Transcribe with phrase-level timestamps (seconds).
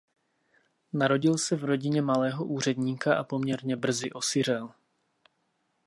[0.93, 4.69] Narodil se v rodině malého úředníka a poměrně brzy osiřel.